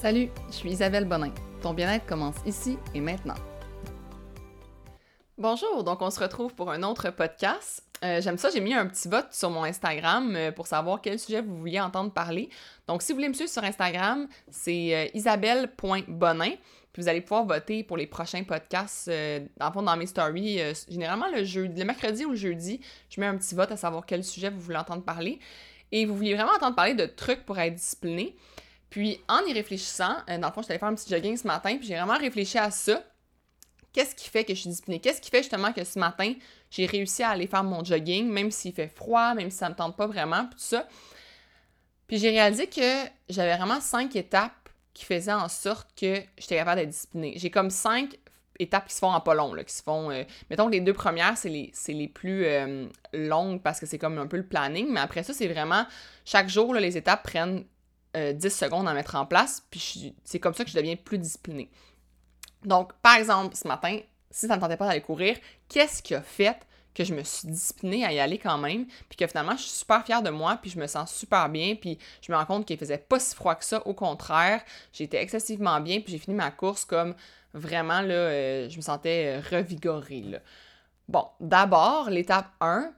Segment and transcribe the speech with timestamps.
[0.00, 1.32] Salut, je suis Isabelle Bonin.
[1.60, 3.34] Ton bien-être commence ici et maintenant.
[5.36, 7.82] Bonjour, donc on se retrouve pour un autre podcast.
[8.04, 11.18] Euh, j'aime ça, j'ai mis un petit vote sur mon Instagram euh, pour savoir quel
[11.18, 12.48] sujet vous vouliez entendre parler.
[12.86, 16.52] Donc si vous voulez me suivre sur Instagram, c'est euh, isabelle.bonin.
[16.92, 19.10] Puis vous allez pouvoir voter pour les prochains podcasts.
[19.56, 22.80] dans fond, dans mes stories, généralement le, jeudi, le mercredi ou le jeudi,
[23.10, 25.40] je mets un petit vote à savoir quel sujet vous voulez entendre parler.
[25.90, 28.36] Et vous vouliez vraiment entendre parler de trucs pour être discipliné.
[28.90, 31.76] Puis en y réfléchissant, dans le fond, je allée faire un petit jogging ce matin,
[31.76, 33.02] puis j'ai vraiment réfléchi à ça.
[33.92, 35.00] Qu'est-ce qui fait que je suis disciplinée?
[35.00, 36.32] Qu'est-ce qui fait justement que ce matin,
[36.70, 39.74] j'ai réussi à aller faire mon jogging, même s'il fait froid, même si ça me
[39.74, 40.86] tente pas vraiment, tout ça?
[42.06, 44.52] Puis j'ai réalisé que j'avais vraiment cinq étapes
[44.94, 47.34] qui faisaient en sorte que j'étais capable d'être disciplinée.
[47.36, 48.18] J'ai comme cinq
[48.58, 50.10] étapes qui se font en pas long, qui se font...
[50.10, 53.98] Euh, mettons que les deux premières, c'est les, les plus euh, longues parce que c'est
[53.98, 55.86] comme un peu le planning, mais après ça, c'est vraiment...
[56.24, 57.64] Chaque jour, les étapes prennent
[58.14, 61.18] 10 euh, secondes à mettre en place, puis c'est comme ça que je deviens plus
[61.18, 61.70] disciplinée.
[62.64, 63.98] Donc, par exemple, ce matin,
[64.30, 65.36] si ça ne tentait pas d'aller courir,
[65.68, 66.58] qu'est-ce qui a fait
[66.94, 69.70] que je me suis disciplinée à y aller quand même, puis que finalement, je suis
[69.70, 72.66] super fière de moi, puis je me sens super bien, puis je me rends compte
[72.66, 76.34] qu'il faisait pas si froid que ça, au contraire, j'étais excessivement bien, puis j'ai fini
[76.34, 77.14] ma course comme
[77.54, 80.38] vraiment, là, euh, je me sentais euh, revigorée, là.
[81.08, 82.92] Bon, d'abord, l'étape 1,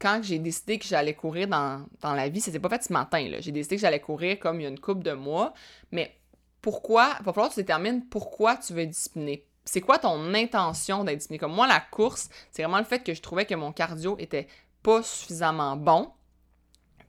[0.00, 3.40] quand j'ai décidé que j'allais courir dans, la vie, c'était pas fait ce matin, là.
[3.40, 5.52] J'ai décidé que j'allais courir comme il y a une couple de mois,
[5.92, 6.16] mais
[6.62, 9.46] pourquoi, il va falloir que tu détermines pourquoi tu veux être discipliné.
[9.64, 11.38] C'est quoi ton intention d'être discipliné?
[11.38, 14.48] Comme moi, la course, c'est vraiment le fait que je trouvais que mon cardio était
[14.82, 16.10] pas suffisamment bon.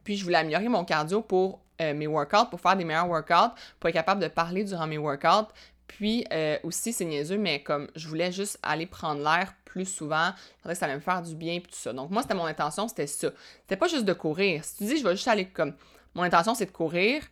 [0.04, 3.56] Puis je voulais améliorer mon cardio pour euh, mes workouts, pour faire des meilleurs workouts,
[3.80, 5.48] pour être capable de parler durant mes workouts.
[5.98, 10.32] Puis euh, aussi, c'est niaiseux, mais comme je voulais juste aller prendre l'air plus souvent,
[10.64, 11.92] je que ça allait me faire du bien, puis tout ça.
[11.92, 13.30] Donc moi, c'était mon intention, c'était ça.
[13.62, 14.64] C'était pas juste de courir.
[14.64, 15.74] Si tu dis, je vais juste aller comme.
[16.16, 17.24] Mon intention, c'est de courir,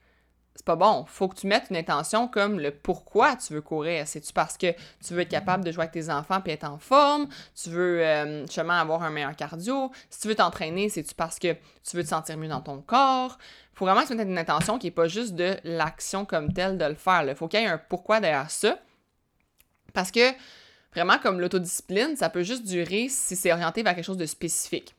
[0.55, 1.05] c'est pas bon.
[1.07, 4.05] Faut que tu mettes une intention comme le pourquoi tu veux courir.
[4.05, 4.73] C'est-tu parce que
[5.05, 7.27] tu veux être capable de jouer avec tes enfants et être en forme?
[7.55, 9.91] Tu veux euh, justement avoir un meilleur cardio?
[10.09, 13.37] Si tu veux t'entraîner, c'est-tu parce que tu veux te sentir mieux dans ton corps?
[13.73, 16.77] Faut vraiment que tu mettes une intention qui n'est pas juste de l'action comme telle
[16.77, 17.23] de le faire.
[17.25, 18.77] Il faut qu'il y ait un pourquoi derrière ça.
[19.93, 20.33] Parce que
[20.93, 24.93] vraiment, comme l'autodiscipline, ça peut juste durer si c'est orienté vers quelque chose de spécifique.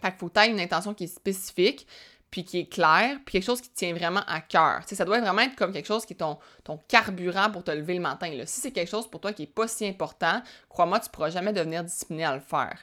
[0.00, 1.86] Fait faut que tu aies une intention qui est spécifique,
[2.32, 4.80] puis qui est clair, puis quelque chose qui tient vraiment à cœur.
[4.86, 7.92] ça doit vraiment être comme quelque chose qui est ton, ton carburant pour te lever
[7.92, 8.30] le matin.
[8.30, 8.46] Là.
[8.46, 11.28] Si c'est quelque chose pour toi qui n'est pas si important, crois-moi, tu ne pourras
[11.28, 12.78] jamais devenir discipliné à le faire.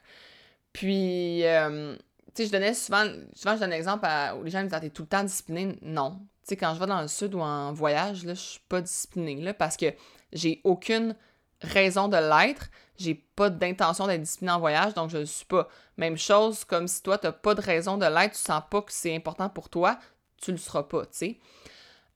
[0.71, 1.95] Puis, euh,
[2.35, 4.07] tu sais, je donnais souvent, souvent je donne l'exemple
[4.39, 5.79] où les gens me disent ah, T'es tout le temps discipliné.
[5.81, 6.11] Non.
[6.43, 8.81] Tu sais, quand je vais dans le sud ou en voyage, là, je suis pas
[8.81, 9.87] disciplinée, là, parce que
[10.31, 11.15] j'ai aucune
[11.61, 12.69] raison de l'être.
[12.97, 15.67] J'ai pas d'intention d'être disciplinée en voyage, donc je ne le suis pas.
[15.97, 18.81] Même chose, comme si toi, tu n'as pas de raison de l'être, tu sens pas
[18.81, 19.97] que c'est important pour toi,
[20.41, 21.39] tu le seras pas, tu sais.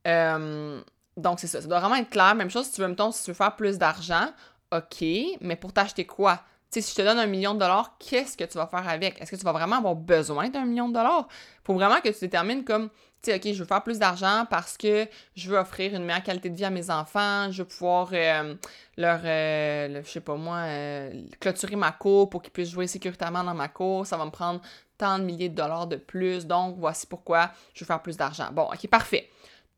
[0.07, 0.81] Euh,
[1.15, 1.61] donc, c'est ça.
[1.61, 2.35] Ça doit vraiment être clair.
[2.35, 4.27] Même chose, si tu veux, mettons, si tu veux faire plus d'argent,
[4.71, 5.05] OK,
[5.41, 6.41] mais pour t'acheter quoi?
[6.71, 8.87] Tu sais, si je te donne un million de dollars, qu'est-ce que tu vas faire
[8.87, 9.21] avec?
[9.21, 11.27] Est-ce que tu vas vraiment avoir besoin d'un million de dollars?
[11.63, 12.89] Faut vraiment que tu détermines comme
[13.31, 16.49] sais, OK, je veux faire plus d'argent parce que je veux offrir une meilleure qualité
[16.49, 18.55] de vie à mes enfants, je veux pouvoir euh,
[18.97, 23.43] leur, euh, je sais pas moi, euh, clôturer ma cour pour qu'ils puissent jouer sécuritairement
[23.43, 24.61] dans ma cour, ça va me prendre
[24.97, 28.49] tant de milliers de dollars de plus, donc voici pourquoi je veux faire plus d'argent.
[28.51, 29.29] Bon, OK, parfait.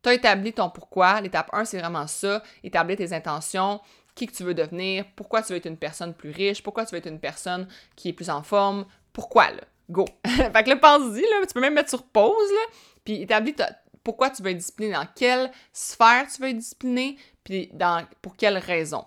[0.03, 1.19] Tu as établi ton pourquoi.
[1.21, 2.43] L'étape 1, c'est vraiment ça.
[2.63, 3.81] Établir tes intentions,
[4.13, 6.91] qui que tu veux devenir, pourquoi tu veux être une personne plus riche, pourquoi tu
[6.91, 9.61] veux être une personne qui est plus en forme, pourquoi, là?
[9.89, 10.05] Go.
[10.25, 12.51] fait que là, pense-y, là, tu peux même mettre sur pause,
[13.03, 13.55] puis établis
[14.03, 18.35] pourquoi tu veux être discipliné, dans quelle sphère tu veux être discipliné, puis dans, pour
[18.35, 19.05] quelle raison.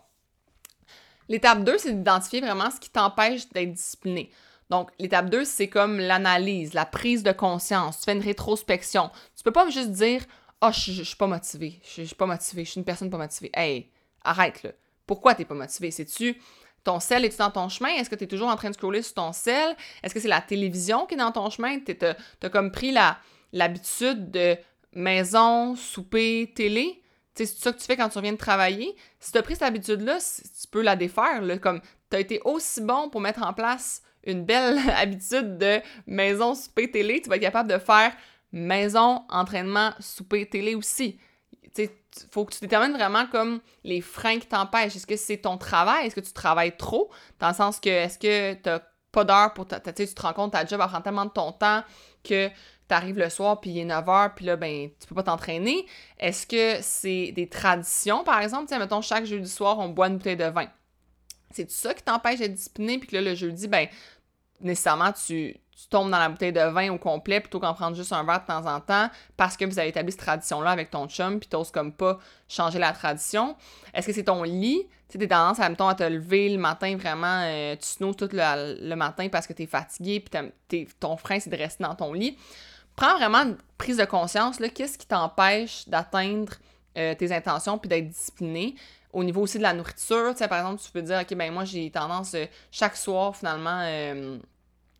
[1.29, 4.31] L'étape 2, c'est d'identifier vraiment ce qui t'empêche d'être discipliné.
[4.71, 7.99] Donc, l'étape 2, c'est comme l'analyse, la prise de conscience.
[7.99, 9.11] Tu fais une rétrospection.
[9.37, 10.23] Tu peux pas juste dire
[10.63, 11.81] oh, je, suis pas motivé.
[11.85, 12.65] Je, je, suis pas motivé.
[12.65, 13.51] Je suis une personne pas motivée.
[13.55, 13.91] Hey,
[14.23, 14.71] arrête là.
[15.07, 15.91] Pourquoi t'es pas motivé?
[15.91, 16.41] C'est-tu
[16.89, 17.91] ton sel est-tu dans ton chemin?
[17.91, 19.77] Est-ce que tu es toujours en train de scroller sur ton sel?
[20.03, 21.79] Est-ce que c'est la télévision qui est dans ton chemin?
[21.81, 22.97] Tu as, comme pris
[23.53, 24.57] l'habitude de
[24.95, 27.03] maison, souper, télé?
[27.35, 28.97] C'est ça que tu fais quand tu reviens de travailler?
[29.21, 31.43] Si tu as pris cette habitude-là, tu peux la défaire.
[31.61, 36.55] Comme tu as été aussi bon pour mettre en place une belle habitude de maison,
[36.55, 38.13] souper, télé, tu vas être capable de faire
[38.51, 41.19] maison, entraînement, souper, télé aussi.
[41.77, 41.91] Il
[42.31, 44.97] faut que tu détermines vraiment comme les freins qui t'empêchent.
[44.97, 46.07] Est-ce que c'est ton travail?
[46.07, 47.11] Est-ce que tu travailles trop?
[47.39, 49.67] Dans le sens que, est-ce que tu pas d'heure pour...
[49.67, 51.83] Tu te rends compte ta job prend tellement de ton temps
[52.23, 55.15] que tu arrives le soir, puis il est 9 h, puis là, ben, tu peux
[55.15, 55.87] pas t'entraîner.
[56.19, 58.67] Est-ce que c'est des traditions, par exemple?
[58.67, 60.69] Tiens, mettons, chaque jeudi soir, on boit une bouteille de vin.
[61.51, 63.89] C'est ça qui t'empêche d'être discipliné, puis que là, le jeudi, ben,
[64.61, 68.13] nécessairement, tu, tu tombes dans la bouteille de vin au complet plutôt qu'en prendre juste
[68.13, 71.07] un verre de temps en temps parce que vous avez établi cette tradition-là avec ton
[71.07, 73.57] chum, puis t'oses comme pas changer la tradition.
[73.95, 74.83] Est-ce que c'est ton lit?
[75.09, 78.29] Tu sais, t'es tendance à, à te lever le matin vraiment, euh, tu snooze tout
[78.33, 80.21] le, matin parce que t'es fatigué,
[80.69, 82.37] puis ton frein, c'est de rester dans ton lit.
[82.97, 86.55] Prends vraiment une prise de conscience, là, qu'est-ce qui t'empêche d'atteindre
[86.99, 88.75] euh, tes intentions puis d'être discipliné?
[89.13, 91.53] Au niveau aussi de la nourriture, tu sais, par exemple, tu peux dire, OK, ben
[91.53, 93.81] moi, j'ai tendance, euh, chaque soir, finalement,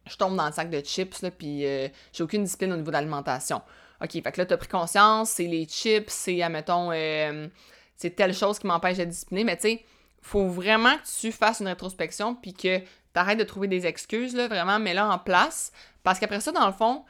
[0.09, 2.89] je tombe dans le sac de chips, là, puis euh, j'ai aucune discipline au niveau
[2.89, 3.63] de l'alimentation.
[4.03, 7.49] OK, fait que là, t'as pris conscience, c'est les chips, c'est, admettons, euh,
[7.97, 9.85] c'est telle chose qui m'empêche d'être discipliné, mais tu sais,
[10.23, 12.81] faut vraiment que tu fasses une rétrospection, puis que
[13.13, 15.73] t'arrêtes de trouver des excuses, là, vraiment, mets-la en place,
[16.03, 17.05] parce qu'après ça, dans le fond,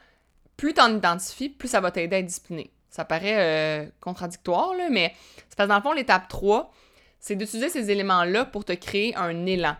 [0.57, 2.71] plus t'en identifies, plus ça va t'aider à être discipliné.
[2.89, 5.13] Ça paraît euh, contradictoire, mais
[5.47, 6.71] c'est parce que dans le fond, l'étape 3,
[7.19, 9.75] c'est d'utiliser ces éléments-là pour te créer un élan.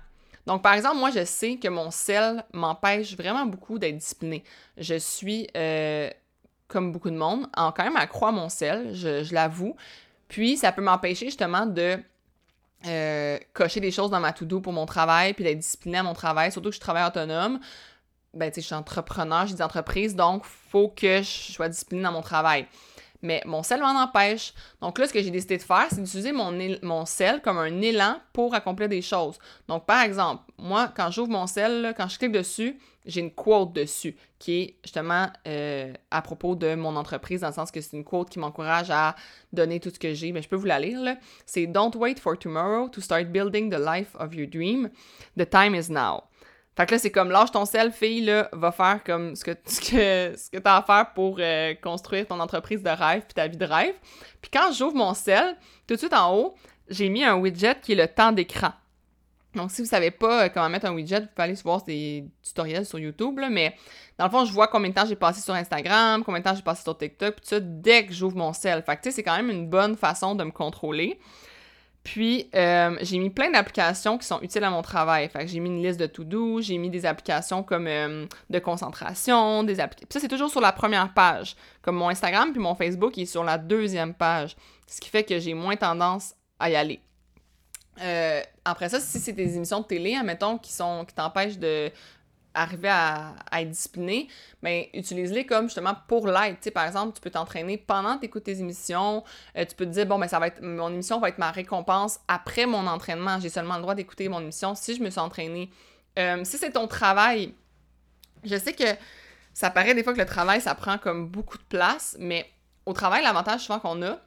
[0.49, 4.43] Donc, par exemple, moi, je sais que mon sel m'empêche vraiment beaucoup d'être discipliné.
[4.77, 6.09] Je suis, euh,
[6.67, 9.75] comme beaucoup de monde, en quand même accro mon sel, je, l'avoue.
[10.27, 11.99] Puis, ça peut m'empêcher justement de
[12.87, 16.13] euh, cocher des choses dans ma to-do pour mon travail, puis d'être discipliné à mon
[16.13, 17.59] travail, surtout que je travaille autonome.
[18.33, 22.01] Ben, tu sais, je suis entrepreneur, j'ai des entreprises, donc faut que je sois discipliné
[22.01, 22.65] dans mon travail
[23.21, 24.54] mais mon sel m'en empêche.
[24.81, 28.19] Donc là, ce que j'ai décidé de faire, c'est d'utiliser mon, sel comme un élan
[28.33, 29.39] pour accomplir des choses.
[29.68, 33.74] Donc, par exemple, moi, quand j'ouvre mon sel, quand je clique dessus, j'ai une quote
[33.74, 37.98] dessus qui est justement euh, à propos de mon entreprise, dans le sens que c'est
[37.98, 39.16] une quote qui m'encourage à
[39.51, 40.31] donner tout ce que j'ai.
[40.31, 41.18] Mais je peux vous la lire.
[41.45, 44.89] C'est Don't wait for tomorrow to start building the life of your dream.
[45.38, 46.28] The time is now.
[46.79, 49.51] Fait que là, c'est comme lâche ton sel, fille, là, va faire comme ce que,
[49.65, 49.81] ce
[50.49, 53.65] que, t'as à faire pour euh, construire ton entreprise de rêve puis ta vie de
[53.65, 53.95] rêve.
[54.41, 56.55] Puis quand j'ouvre mon sel, tout de suite en haut,
[56.87, 58.71] j'ai mis un widget qui est le temps d'écran.
[59.55, 62.23] Donc, si vous savez pas euh, comment mettre un widget, vous pouvez aller voir des
[62.41, 63.75] tutoriels sur YouTube, mais
[64.17, 66.55] dans le fond, je vois combien de temps j'ai passé sur Instagram, combien de temps
[66.55, 68.83] j'ai passé sur TikTok, tout ça, dès que j'ouvre mon sel.
[68.83, 71.19] Fait que, tu sais, c'est quand même une bonne façon de me contrôler.
[72.03, 75.27] Puis, euh, j'ai mis plein d'applications qui sont utiles à mon travail.
[75.29, 78.59] Fait que j'ai mis une liste de to-do, j'ai mis des applications comme euh, de
[78.59, 80.07] concentration, des applications.
[80.09, 81.55] Ça, c'est toujours sur la première page.
[81.81, 84.55] Comme mon Instagram puis mon Facebook, il est sur la deuxième page.
[84.87, 87.01] Ce qui fait que j'ai moins tendance à y aller.
[88.01, 91.91] Euh, après ça, si c'est des émissions de télé, admettons, qui sont qui t'empêchent de
[92.61, 94.27] arriver à, être discipliné,
[94.61, 96.56] ben, utilise-les comme justement pour l'aide.
[96.56, 99.23] Tu sais, par exemple, tu peux t'entraîner pendant que tu écoutes tes émissions.
[99.57, 101.51] Euh, tu peux te dire, bon, ben, ça va être, mon émission va être ma
[101.51, 103.39] récompense après mon entraînement.
[103.39, 105.69] J'ai seulement le droit d'écouter mon émission si je me suis entraînée.
[106.17, 107.53] Euh, si c'est ton travail,
[108.44, 108.83] je sais que
[109.53, 112.50] ça paraît des fois que le travail, ça prend comme beaucoup de place, mais
[112.85, 114.19] au travail, l'avantage souvent qu'on a,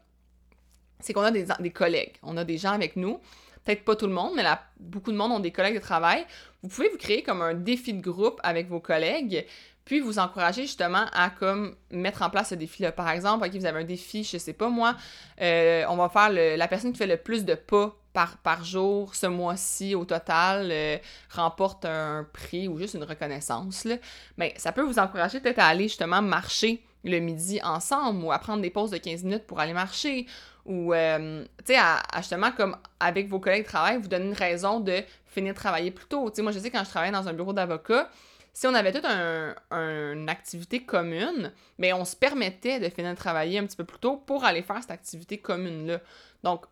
[1.00, 2.14] c'est qu'on a des, des collègues.
[2.22, 3.20] On a des gens avec nous
[3.64, 4.44] peut-être pas tout le monde, mais
[4.78, 6.24] beaucoup de monde ont des collègues de travail.
[6.62, 9.46] Vous pouvez vous créer comme un défi de groupe avec vos collègues,
[9.84, 12.92] puis vous encourager justement à comme mettre en place ce défi-là.
[12.92, 14.96] Par exemple, ok, vous avez un défi, je sais pas moi,
[15.40, 19.14] euh, on va faire la personne qui fait le plus de pas par, par jour
[19.14, 20.98] ce mois-ci au total euh,
[21.30, 23.84] remporte un prix ou juste une reconnaissance.
[23.84, 23.96] Là.
[24.36, 28.38] Mais ça peut vous encourager peut-être à aller justement marcher le midi ensemble ou à
[28.38, 30.26] prendre des pauses de 15 minutes pour aller marcher
[30.64, 34.32] ou, euh, tu sais, à, justement, comme avec vos collègues de travail, vous donner une
[34.32, 36.30] raison de finir de travailler plus tôt.
[36.30, 38.08] Tu sais, moi, je sais, quand je travaillais dans un bureau d'avocat,
[38.52, 43.16] si on avait toute un, une activité commune, mais on se permettait de finir de
[43.16, 46.00] travailler un petit peu plus tôt pour aller faire cette activité commune-là.
[46.42, 46.66] Donc,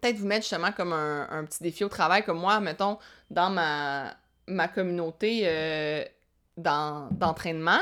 [0.00, 2.98] peut-être vous mettre justement comme un, petit défi au travail, comme moi, mettons,
[3.30, 4.14] dans ma,
[4.46, 6.04] ma communauté euh,
[6.56, 7.80] d'entraînement,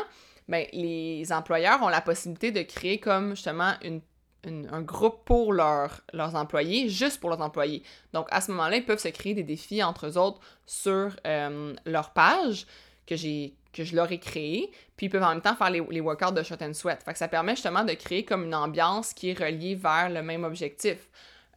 [0.49, 4.01] ben, les employeurs ont la possibilité de créer comme justement une
[4.47, 7.83] un groupe pour leurs employés, juste pour leurs employés.
[8.13, 11.75] Donc, à ce moment-là, ils peuvent se créer des défis entre eux autres sur euh,
[11.85, 12.67] leur page
[13.17, 16.33] que je leur ai créé, puis ils peuvent en même temps faire les, les workouts
[16.33, 17.03] de shot and sweat.
[17.03, 20.23] Fait que ça permet justement de créer comme une ambiance qui est reliée vers le
[20.23, 20.99] même objectif.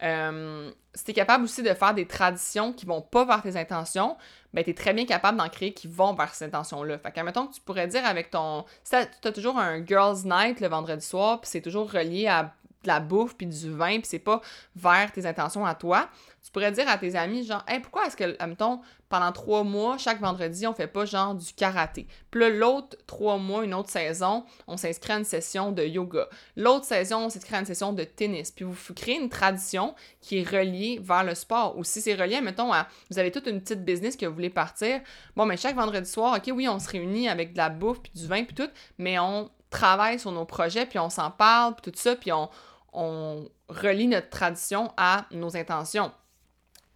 [0.02, 4.16] Euh, si tu capable aussi de faire des traditions qui vont pas vers tes intentions,
[4.52, 6.98] ben tu es très bien capable d'en créer qui vont vers ces intentions-là.
[6.98, 8.64] Fait que, mettons que tu pourrais dire avec ton...
[8.82, 12.54] Si tu as toujours un girls' night le vendredi soir, puis c'est toujours relié à
[12.84, 14.40] de la bouffe puis du vin, puis c'est pas
[14.76, 16.08] vers tes intentions à toi,
[16.44, 20.20] tu pourrais dire à tes amis, genre, pourquoi est-ce que, mettons, pendant trois mois, chaque
[20.20, 22.06] vendredi, on fait pas genre du karaté?
[22.30, 26.28] Puis l'autre trois mois, une autre saison, on s'inscrit à une session de yoga.
[26.56, 28.50] L'autre saison, on s'inscrit à une session de tennis.
[28.50, 31.78] Puis vous créez une tradition qui est reliée vers le sport.
[31.78, 34.50] Ou si c'est relié, mettons, à vous avez toute une petite business que vous voulez
[34.50, 35.00] partir,
[35.36, 38.12] bon, mais chaque vendredi soir, ok, oui, on se réunit avec de la bouffe puis
[38.14, 41.90] du vin puis tout, mais on travaille sur nos projets, puis on s'en parle, puis
[41.90, 42.50] tout ça, puis on,
[42.94, 46.12] on relie notre tradition à nos intentions.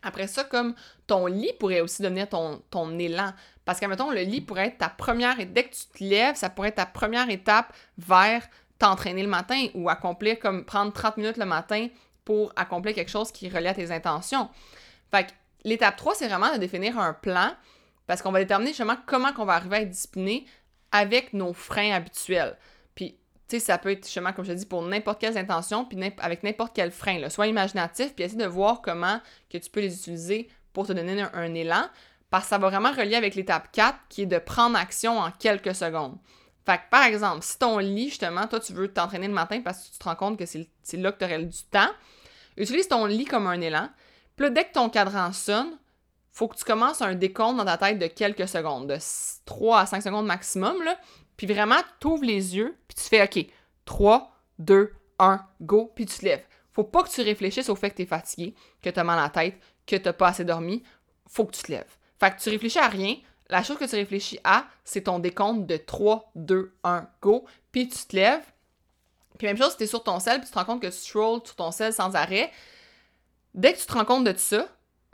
[0.02, 0.75] Après ça, comme
[1.07, 3.33] ton lit pourrait aussi devenir ton, ton élan.
[3.64, 5.40] Parce que, mettons, le lit pourrait être ta première...
[5.40, 8.43] Et dès que tu te lèves, ça pourrait être ta première étape vers
[8.78, 11.88] t'entraîner le matin ou accomplir comme prendre 30 minutes le matin
[12.25, 14.49] pour accomplir quelque chose qui relie à tes intentions.
[15.11, 15.33] Fait que
[15.64, 17.50] l'étape 3, c'est vraiment de définir un plan
[18.07, 20.47] parce qu'on va déterminer justement comment on va arriver à être discipliné
[20.93, 22.57] avec nos freins habituels.
[23.49, 26.43] Tu ça peut être justement, comme je te dis, pour n'importe quelle intention, puis avec
[26.43, 27.19] n'importe quel frein.
[27.19, 27.31] Là.
[27.31, 31.23] Sois imaginatif, puis essaie de voir comment que tu peux les utiliser pour te donner
[31.33, 31.88] un, élan,
[32.31, 35.31] parce que ça va vraiment relier avec l'étape 4, qui est de prendre action en
[35.31, 36.19] quelques secondes.
[36.67, 39.88] Fait que, par exemple, si ton lit, justement, toi, tu veux t'entraîner le matin parce
[39.88, 41.88] que tu te rends compte que c'est là que du temps,
[42.59, 43.88] utilise ton lit comme un élan.
[44.37, 45.78] Puis là, dès que ton cadran sonne,
[46.31, 48.99] faut que tu commences un décompte dans ta tête de quelques secondes, de
[49.47, 50.99] 3 à 5 secondes maximum, là.
[51.38, 53.47] Puis vraiment, tu ouvres les yeux, puis tu fais OK,
[53.87, 56.45] 3, 2, 1, go, puis tu te lèves.
[56.73, 59.18] Faut pas que tu réfléchisses au fait que tu es fatigué, que tu as mal
[59.18, 59.54] à la tête,
[59.87, 60.83] que tu pas assez dormi.
[61.28, 61.97] Faut que tu te lèves.
[62.18, 63.16] Fait que tu réfléchis à rien.
[63.49, 67.88] La chose que tu réfléchis à, c'est ton décompte de 3, 2, 1, go, puis
[67.88, 68.45] tu te lèves.
[69.38, 70.88] Puis même chose, si tu es sur ton sel, puis tu te rends compte que
[70.88, 72.50] tu scrolls sur ton sel sans arrêt.
[73.54, 74.68] Dès que tu te rends compte de ça,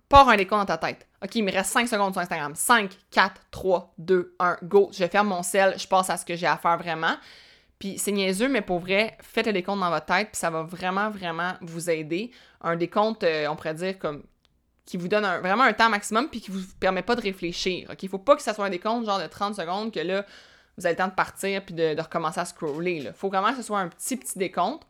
[0.09, 1.07] pars un décompte dans ta tête.
[1.25, 2.55] OK, il me reste 5 secondes sur Instagram.
[2.55, 4.91] 5, 4, 3, 2, 1, go.
[4.93, 7.17] Je ferme mon sel, je passe à ce que j'ai à faire vraiment.
[7.79, 10.63] Puis c'est niaiseux, mais pour vrai, faites le décompte dans votre tête, puis ça va
[10.63, 12.31] vraiment, vraiment vous aider.
[12.61, 14.23] Un décompte, euh, on pourrait dire, comme
[14.85, 17.89] qui vous donne vraiment un temps maximum, puis qui vous permet pas de réfléchir.
[17.91, 20.27] OK, il faut pas que ça soit un décompte genre de 30 secondes, que là,
[20.77, 23.03] vous avez le temps de partir, puis de, recommencer à scroller.
[23.03, 24.83] Il faut vraiment que ce soit un petit, petit décompte.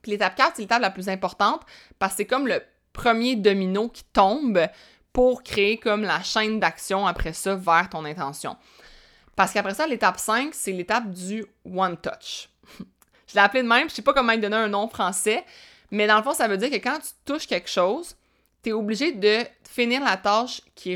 [0.00, 1.60] Puis l'étape 4, c'est l'étape la plus importante,
[1.98, 2.62] parce que c'est comme le
[2.94, 4.58] premier domino qui tombe
[5.14, 8.56] pour créer comme la chaîne d'action après ça vers ton intention.
[9.36, 12.50] Parce qu'après ça, l'étape 5, c'est l'étape du one touch.
[13.28, 15.44] je l'ai appelé de même, je sais pas comment il donner un nom français,
[15.92, 18.16] mais dans le fond, ça veut dire que quand tu touches quelque chose,
[18.62, 20.94] tu es obligé de finir la tâche qui,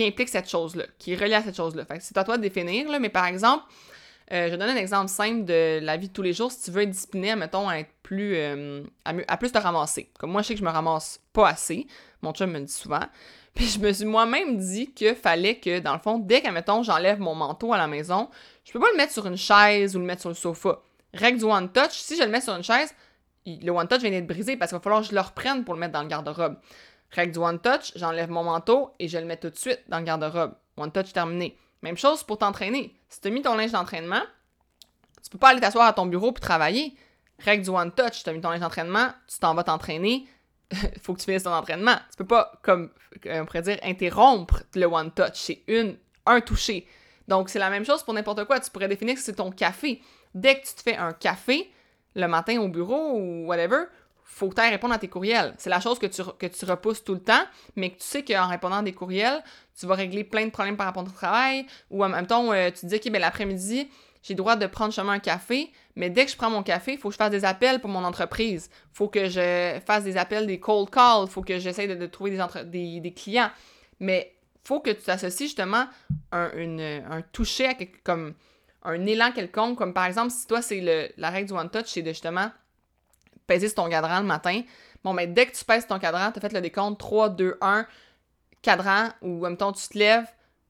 [0.00, 1.84] implique cette chose-là, qui est reliée à cette chose-là.
[2.00, 3.64] C'est à toi de définir, mais par exemple,
[4.32, 6.50] euh, je donne un exemple simple de la vie de tous les jours.
[6.50, 8.34] Si tu veux être discipliné, mettons, à être plus.
[8.36, 10.10] Euh, à, plus te ramasser.
[10.18, 11.86] Comme moi, je sais que je me ramasse pas assez.
[12.22, 13.02] Mon chum me dit souvent.
[13.54, 16.82] Puis je me suis moi-même dit qu'il fallait que, dans le fond, dès que, mettons,
[16.82, 18.30] j'enlève mon manteau à la maison,
[18.64, 20.80] je peux pas le mettre sur une chaise ou le mettre sur le sofa.
[21.14, 22.94] Règle du one touch, si je le mets sur une chaise,
[23.44, 25.74] le one touch vient d'être brisé parce qu'il va falloir que je le reprenne pour
[25.74, 26.56] le mettre dans le garde-robe.
[27.10, 29.98] Règle du one touch, j'enlève mon manteau et je le mets tout de suite dans
[29.98, 30.54] le garde-robe.
[30.78, 31.58] One touch terminé.
[31.82, 32.96] Même chose pour t'entraîner.
[33.08, 34.22] Si tu as mis ton linge d'entraînement,
[35.22, 36.96] tu peux pas aller t'asseoir à ton bureau puis travailler.
[37.40, 40.26] Règle du one touch, tu as mis ton linge d'entraînement, tu t'en vas t'entraîner,
[41.02, 41.96] faut que tu finisses ton entraînement.
[42.10, 42.90] Tu peux pas, comme
[43.26, 45.34] on pourrait dire, interrompre le one touch.
[45.34, 46.86] C'est une, un toucher.
[47.28, 48.60] Donc, c'est la même chose pour n'importe quoi.
[48.60, 50.00] Tu pourrais définir que c'est ton café.
[50.34, 51.70] Dès que tu te fais un café,
[52.14, 53.84] le matin au bureau ou whatever,
[54.24, 55.54] faut que tu répondre à tes courriels.
[55.58, 57.44] C'est la chose que tu, que tu repousses tout le temps,
[57.76, 59.42] mais que tu sais qu'en répondant à des courriels,
[59.78, 62.70] tu vas régler plein de problèmes par rapport au travail, ou en même temps, euh,
[62.70, 63.88] tu te dis, OK, ben, l'après-midi,
[64.22, 66.92] j'ai le droit de prendre chemin un café, mais dès que je prends mon café,
[66.92, 68.70] il faut que je fasse des appels pour mon entreprise.
[68.72, 72.06] Il faut que je fasse des appels, des cold calls, il faut que j'essaie de,
[72.06, 73.50] trouver des, clients.
[74.00, 75.86] Mais faut que tu t'associes justement
[76.30, 76.50] un,
[77.10, 77.68] un toucher
[78.04, 78.34] comme
[78.84, 82.02] un élan quelconque, comme par exemple, si toi, c'est la règle du one touch, c'est
[82.02, 82.50] de justement
[83.46, 84.62] peser sur ton cadran le matin.
[85.04, 87.58] Bon, mais dès que tu pèses ton cadran, tu as fait le décompte 3, 2,
[87.60, 87.86] 1,
[88.60, 90.26] cadran, ou en même temps tu te lèves.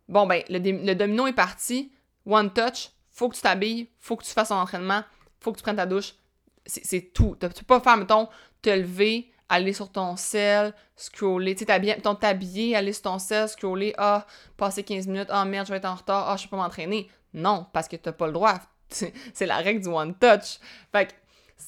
[0.08, 1.92] Bon, ben, le, domino est parti.
[2.26, 5.02] One touch, faut que tu t'habilles, faut que tu fasses ton entraînement,
[5.40, 6.14] faut que tu prennes ta douche.
[6.66, 7.36] C'est tout.
[7.40, 8.28] Tu peux pas faire, mettons,
[8.62, 13.92] te lever, aller sur ton sel, scroller, tu sais, t'habiller, aller sur ton sel, scroller,
[13.98, 14.26] ah,
[14.56, 17.10] passer 15 minutes, ah merde, je vais être en retard, ah, je peux pas m'entraîner.
[17.34, 18.54] Non, parce que t'as pas le droit.
[18.88, 20.58] C'est la règle du one touch.
[20.92, 21.12] Fait que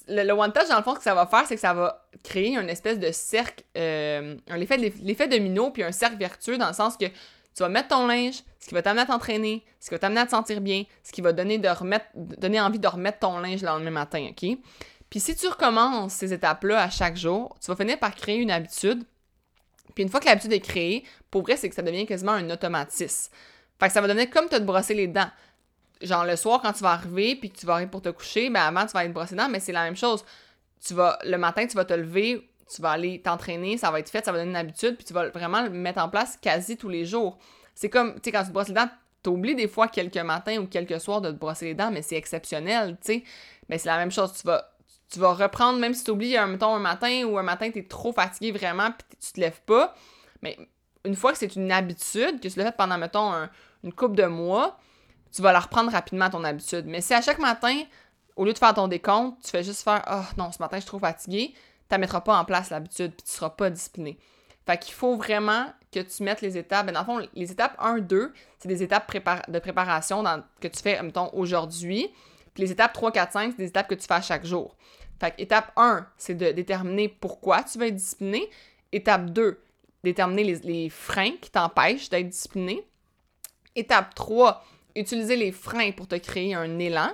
[0.08, 2.06] le, one touch, dans le fond, ce que ça va faire, c'est que ça va
[2.22, 6.96] créer une espèce de cercle, euh, l'effet domino, puis un cercle vertueux dans le sens
[6.96, 7.06] que
[7.54, 10.20] tu vas mettre ton linge, ce qui va t'amener à t'entraîner, ce qui va t'amener
[10.20, 13.38] à te sentir bien, ce qui va donner, de remettre, donner envie de remettre ton
[13.38, 14.58] linge le lendemain matin, OK?
[15.10, 18.50] Puis si tu recommences ces étapes-là à chaque jour, tu vas finir par créer une
[18.50, 19.04] habitude.
[19.94, 22.50] Puis une fois que l'habitude est créée, pour vrai, c'est que ça devient quasiment un
[22.50, 23.32] automatisme.
[23.78, 25.30] Fait que ça va devenir comme te brosser les dents
[26.02, 28.50] genre le soir quand tu vas arriver puis que tu vas arriver pour te coucher,
[28.50, 30.24] ben avant tu vas être brossé dents, mais c'est la même chose.
[30.84, 34.10] Tu vas le matin tu vas te lever, tu vas aller t'entraîner, ça va être
[34.10, 36.76] fait, ça va donner une habitude puis tu vas vraiment le mettre en place quasi
[36.76, 37.38] tous les jours.
[37.74, 38.88] C'est comme tu sais quand tu brosses les dents,
[39.22, 42.16] t'oublies des fois quelques matins ou quelques soirs de te brosser les dents, mais c'est
[42.16, 43.24] exceptionnel, tu sais.
[43.68, 44.70] Mais c'est la même chose, tu vas
[45.10, 47.78] tu vas reprendre même si tu oublies un mettons un matin ou un matin tu
[47.78, 49.94] es trop fatigué vraiment puis tu te lèves pas,
[50.42, 50.56] mais
[51.04, 53.32] une fois que c'est une habitude que tu l'as fait pendant mettons
[53.82, 54.78] une couple de mois,
[55.32, 56.84] tu vas la reprendre rapidement ton habitude.
[56.86, 57.82] Mais si à chaque matin,
[58.36, 60.82] au lieu de faire ton décompte, tu fais juste faire Oh non, ce matin, je
[60.82, 61.54] suis trop fatigué,
[61.94, 64.18] tu ne mettras pas en place l'habitude puis tu ne seras pas discipliné.
[64.66, 66.86] Fait qu'il faut vraiment que tu mettes les étapes.
[66.86, 69.10] Ben, dans le fond, les étapes 1, 2, c'est des étapes
[69.48, 70.24] de préparation
[70.60, 72.08] que tu fais, mettons, aujourd'hui.
[72.54, 74.76] Puis les étapes 3, 4, 5, c'est des étapes que tu fais à chaque jour.
[75.20, 78.48] Fait que étape 1, c'est de déterminer pourquoi tu vas être discipliné.
[78.92, 79.60] Étape 2,
[80.02, 82.86] déterminer les freins qui t'empêchent d'être discipliné.
[83.76, 84.64] Étape 3,
[84.96, 87.10] utiliser les freins pour te créer un élan.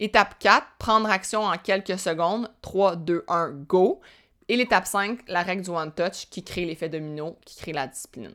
[0.00, 2.50] Étape 4, prendre action en quelques secondes.
[2.62, 4.00] 3, 2, 1, go.
[4.48, 7.86] Et l'étape 5, la règle du one touch qui crée l'effet domino, qui crée la
[7.86, 8.34] discipline.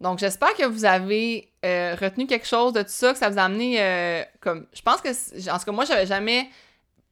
[0.00, 3.38] Donc, j'espère que vous avez euh, retenu quelque chose de tout ça, que ça vous
[3.38, 4.66] a amené euh, comme.
[4.72, 5.08] Je pense que,
[5.50, 6.48] en tout cas, moi, j'avais jamais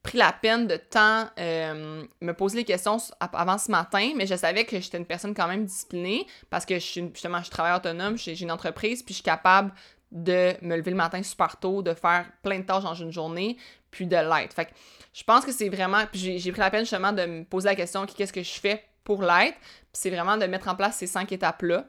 [0.02, 4.34] pris la peine de tant euh, me poser les questions avant ce matin, mais je
[4.34, 7.74] savais que j'étais une personne quand même disciplinée parce que je suis, justement, je travaille
[7.74, 9.72] autonome, j'ai une entreprise, puis je suis capable
[10.14, 13.59] de me lever le matin super tôt, de faire plein de tâches dans une journée,
[13.90, 14.54] puis de l'être.
[14.54, 14.71] Fait que
[15.12, 16.04] je pense que c'est vraiment.
[16.11, 18.85] Puis j'ai pris la peine justement de me poser la question qu'est-ce que je fais
[19.02, 19.59] pour l'être?
[19.59, 21.85] Puis c'est vraiment de mettre en place ces cinq étapes-là.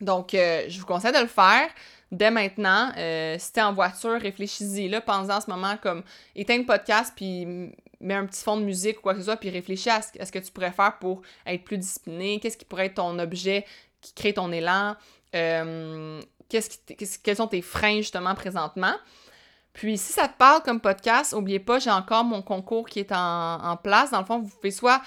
[0.00, 1.68] Donc, euh, je vous conseille de le faire
[2.12, 2.92] dès maintenant.
[2.98, 4.88] Euh, si t'es en voiture, réfléchis-y.
[4.88, 6.02] Là, pensez en ce moment comme
[6.34, 7.46] éteins le podcast, puis
[8.00, 10.30] mets un petit fond de musique ou quoi que ce soit, puis réfléchis à ce,
[10.30, 12.40] que tu pourrais faire pour être plus discipliné.
[12.40, 13.64] Qu'est-ce qui pourrait être ton objet
[14.00, 14.96] qui crée ton élan?
[15.34, 18.94] Euh, quels sont tes freins justement présentement?
[19.76, 23.12] Puis si ça te parle comme podcast, n'oubliez pas, j'ai encore mon concours qui est
[23.12, 24.10] en, place.
[24.10, 25.02] Dans le fond, vous pouvez soit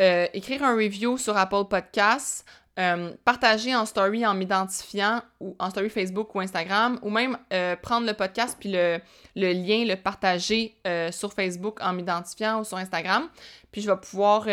[0.00, 2.44] euh, écrire un review sur Apple Podcasts,
[2.80, 7.76] euh, partager en story en m'identifiant ou en story Facebook ou Instagram, ou même euh,
[7.76, 9.00] prendre le podcast puis le,
[9.36, 10.76] le lien, le partager
[11.12, 13.28] sur Facebook en m'identifiant ou sur Instagram.
[13.70, 14.46] Puis je vais pouvoir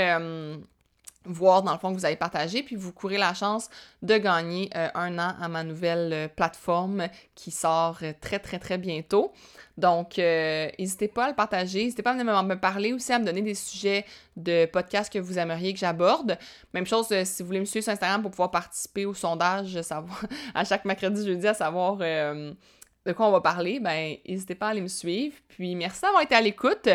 [1.28, 3.70] voir dans le fond que vous avez partagé, puis vous courez la chance
[4.02, 8.60] de gagner euh, un an à ma nouvelle euh, plateforme qui sort euh, très très
[8.60, 9.32] très bientôt.
[9.78, 13.44] Donc, n'hésitez pas à le partager, n'hésitez pas à me parler aussi, à me donner
[13.44, 14.06] des sujets
[14.36, 16.36] de podcast que vous aimeriez que j'aborde.
[16.74, 20.26] Même chose si vous voulez me suivre sur Instagram pour pouvoir participer au sondage, savoir
[20.56, 24.70] à chaque mercredi, jeudi, à savoir de quoi on va parler, ben n'hésitez pas à
[24.72, 25.36] aller me suivre.
[25.48, 26.90] Puis merci d'avoir été à l'écoute.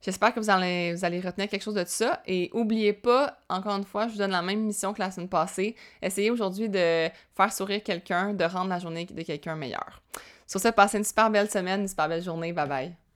[0.00, 2.22] J'espère que vous allez, vous retenir quelque chose de ça.
[2.26, 5.28] Et n'oubliez pas, encore une fois, je vous donne la même mission que la semaine
[5.28, 5.74] passée.
[6.00, 10.00] Essayez aujourd'hui de faire sourire quelqu'un, de rendre la journée de quelqu'un meilleure.
[10.46, 12.52] Sur ce, passez une super belle semaine, une super belle journée.
[12.52, 13.07] Bye bye.